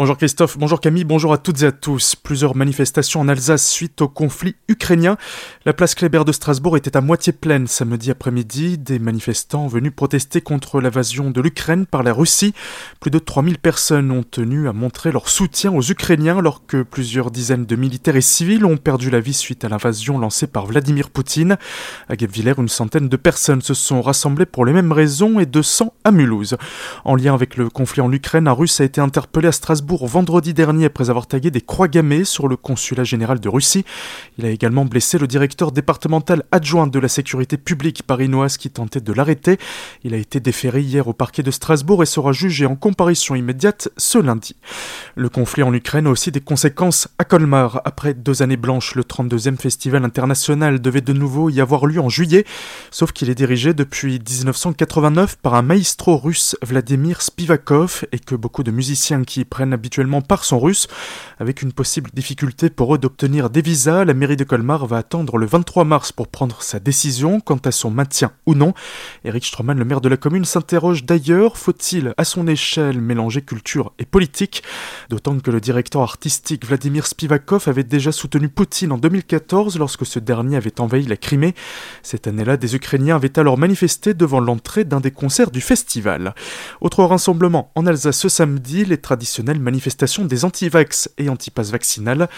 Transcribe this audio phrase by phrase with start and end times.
[0.00, 2.16] Bonjour Christophe, bonjour Camille, bonjour à toutes et à tous.
[2.16, 5.18] Plusieurs manifestations en Alsace suite au conflit ukrainien.
[5.66, 8.78] La place Kléber de Strasbourg était à moitié pleine samedi après-midi.
[8.78, 12.54] Des manifestants venus protester contre l'invasion de l'Ukraine par la Russie.
[12.98, 17.30] Plus de 3000 personnes ont tenu à montrer leur soutien aux Ukrainiens alors que plusieurs
[17.30, 21.10] dizaines de militaires et civils ont perdu la vie suite à l'invasion lancée par Vladimir
[21.10, 21.58] Poutine.
[22.08, 25.92] À Guebwiller, une centaine de personnes se sont rassemblées pour les mêmes raisons et 200
[26.04, 26.56] à Mulhouse.
[27.04, 30.54] En lien avec le conflit en Ukraine, un russe a été interpellé à Strasbourg vendredi
[30.54, 33.84] dernier après avoir tagué des croix gammées sur le consulat général de Russie.
[34.38, 39.00] Il a également blessé le directeur départemental adjoint de la sécurité publique parinoise qui tentait
[39.00, 39.58] de l'arrêter.
[40.04, 43.88] Il a été déféré hier au parquet de Strasbourg et sera jugé en comparution immédiate
[43.96, 44.56] ce lundi.
[45.16, 47.82] Le conflit en Ukraine a aussi des conséquences à Colmar.
[47.84, 52.08] Après deux années blanches, le 32e festival international devait de nouveau y avoir lieu en
[52.08, 52.44] juillet,
[52.90, 58.62] sauf qu'il est dirigé depuis 1989 par un maestro russe Vladimir Spivakov et que beaucoup
[58.62, 60.86] de musiciens qui prennent habituellement par son russe.
[61.40, 65.38] Avec une possible difficulté pour eux d'obtenir des visas, la mairie de Colmar va attendre
[65.38, 68.74] le 23 mars pour prendre sa décision quant à son maintien ou non.
[69.24, 73.92] Eric Stroman, le maire de la commune, s'interroge d'ailleurs, faut-il à son échelle mélanger culture
[73.98, 74.62] et politique?
[75.10, 80.20] D'autant que le directeur artistique Vladimir Spivakov avait déjà soutenu Poutine en 2014 lorsque ce
[80.20, 81.56] dernier avait envahi la Crimée.
[82.04, 86.32] Cette année-là, des Ukrainiens avaient alors manifesté devant l'entrée d'un des concerts du festival.
[86.80, 92.28] Autre rassemblement en Alsace ce samedi, les traditionnels manifestation des anti-vax et anti-pass vaccinal.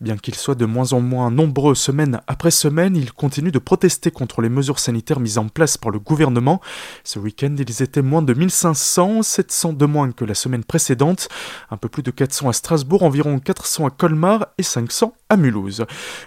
[0.00, 4.10] Bien qu'ils soient de moins en moins nombreux semaine après semaine, ils continuent de protester
[4.10, 6.62] contre les mesures sanitaires mises en place par le gouvernement.
[7.04, 11.28] Ce week-end, ils étaient moins de 1500, 700 de moins que la semaine précédente,
[11.70, 15.84] un peu plus de 400 à Strasbourg, environ 400 à Colmar et 500 à Mulhouse.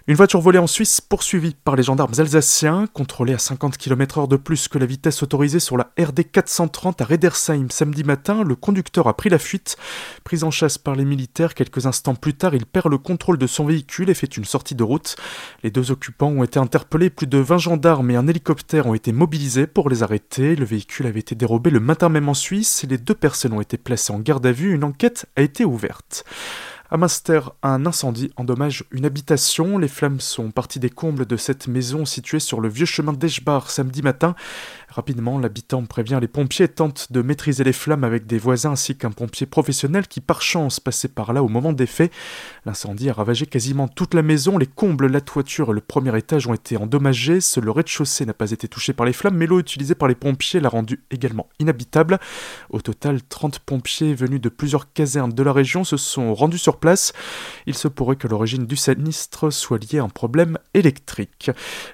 [0.07, 4.35] Une voiture volée en Suisse poursuivie par les gendarmes alsaciens, contrôlée à 50 km/h de
[4.35, 9.07] plus que la vitesse autorisée sur la RD 430 à Redersheim samedi matin, le conducteur
[9.07, 9.77] a pris la fuite.
[10.25, 13.47] Pris en chasse par les militaires, quelques instants plus tard, il perd le contrôle de
[13.47, 15.15] son véhicule et fait une sortie de route.
[15.63, 19.13] Les deux occupants ont été interpellés, plus de 20 gendarmes et un hélicoptère ont été
[19.13, 20.57] mobilisés pour les arrêter.
[20.57, 23.77] Le véhicule avait été dérobé le matin même en Suisse les deux personnes ont été
[23.77, 24.73] placées en garde à vue.
[24.73, 26.23] Une enquête a été ouverte verte.
[26.91, 29.79] À Munster, un incendie endommage une habitation.
[29.79, 33.71] Les flammes sont parties des combles de cette maison située sur le vieux chemin d'Eschbar
[33.71, 34.35] samedi matin.
[34.89, 39.09] Rapidement, l'habitant prévient les pompiers tente de maîtriser les flammes avec des voisins ainsi qu'un
[39.09, 42.13] pompier professionnel qui par chance passait par là au moment des faits.
[42.65, 46.45] L'incendie a ravagé quasiment toute la maison, les combles, la toiture et le premier étage
[46.45, 47.39] ont été endommagés.
[47.61, 50.59] Le rez-de-chaussée n'a pas été touché par les flammes, mais l'eau utilisée par les pompiers
[50.59, 52.19] l'a rendu également inhabitable.
[52.69, 57.13] Au total, 30 pompiers venus de plusieurs casernes de la région se sont rendus place.
[57.65, 61.51] Il se pourrait que l'origine du sinistre soit liée à un problème électrique.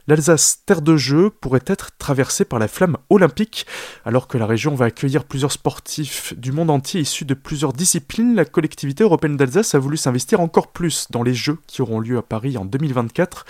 [0.08, 3.66] L'Alsace, terre de jeu, pourrait être traversée par la flamme olympique.
[4.06, 8.36] Alors que la région va accueillir plusieurs sportifs du monde entier issus de plusieurs disciplines,
[8.36, 12.18] la collectivité européenne d'Alsace a voulu s'investir encore plus dans les Jeux qui auront lieu
[12.18, 13.46] à Paris en 2024.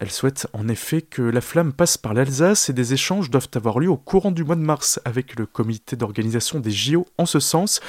[0.00, 3.78] Elle souhaite en effet que la flamme passe par l'Alsace et des échanges doivent avoir
[3.78, 7.38] lieu au courant du mois de mars avec le comité d'organisation des JO en ce
[7.38, 7.82] sens.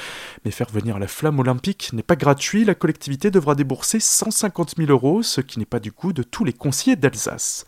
[0.44, 4.90] Mais faire venir la flamme olympique n'est pas gratuit, la collectivité devra débourser 150 000
[4.90, 7.64] euros, ce qui n'est pas du coup de tous les conseillers d'Alsace.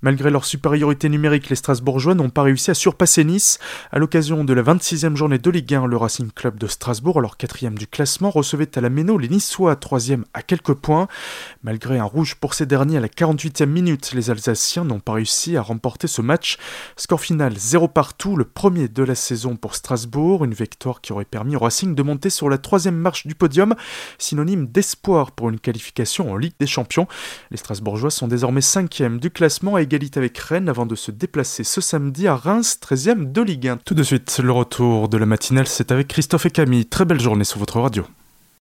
[0.00, 3.58] Malgré leur supériorité numérique, les Strasbourgeois n'ont pas réussi à surpasser Nice.
[3.90, 7.36] À l'occasion de la 26e journée de Ligue 1, le Racing Club de Strasbourg, alors
[7.36, 11.08] quatrième du classement, recevait à la Méno les Niçois, troisième à quelques points.
[11.64, 15.56] Malgré un rouge pour ces derniers à la 48e minute, les Alsaciens n'ont pas réussi
[15.56, 16.58] à remporter ce match.
[16.96, 21.24] Score final 0 partout, le premier de la saison pour Strasbourg, une victoire qui aurait
[21.24, 23.74] permis au Racing de monter sur la troisième marche du podium,
[24.16, 27.08] synonyme d'espoir pour une qualification en Ligue des Champions.
[27.50, 31.64] Les Strasbourgeois sont désormais cinquième du classement et égalité avec Rennes avant de se déplacer
[31.64, 33.78] ce samedi à Reims, 13e de Ligue 1.
[33.78, 36.84] Tout de suite, le retour de la matinale, c'est avec Christophe et Camille.
[36.84, 38.04] Très belle journée sur votre radio.